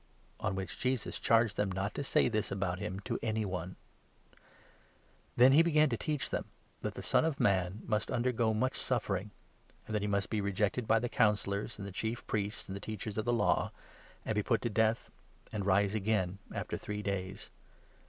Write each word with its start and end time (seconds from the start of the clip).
On 0.39 0.55
which 0.55 0.79
J 0.79 0.93
esus 0.95 1.21
charged 1.21 1.57
them 1.57 1.71
not 1.71 1.93
to 1.93 2.03
say 2.03 2.27
this 2.27 2.49
about 2.49 2.79
him 2.79 3.01
to 3.01 3.19
any 3.21 3.45
one. 3.45 3.75
30 4.31 4.35
Jesus 4.35 4.41
Then 5.35 5.51
he 5.51 5.61
began 5.61 5.89
to 5.89 5.95
teach 5.97 6.31
them 6.31 6.45
that 6.81 6.95
the 6.95 7.03
Son 7.03 7.23
of 7.23 7.35
31 7.35 7.35
foroteiis 7.51 7.59
his 7.59 7.71
Man 7.71 7.83
must 7.85 8.09
undergo 8.11 8.53
much 8.55 8.75
suffering, 8.77 9.29
and 9.85 9.93
that 9.93 10.01
he 10.01 10.07
t>«ath. 10.07 10.11
must 10.13 10.29
be 10.31 10.41
rejected 10.41 10.87
by 10.87 10.97
the 10.97 11.07
Councillors, 11.07 11.77
and 11.77 11.87
the 11.87 11.91
Chief 11.91 12.25
Priests, 12.25 12.65
and 12.67 12.75
the 12.75 12.79
Teachers 12.79 13.19
of 13.19 13.25
the 13.25 13.31
Law, 13.31 13.71
and 14.25 14.33
be 14.33 14.41
put 14.41 14.63
to 14.63 14.71
death, 14.71 15.11
and 15.53 15.67
rise 15.67 15.93
again 15.93 16.39
after 16.51 16.77
three 16.79 17.03
days. 17.03 17.51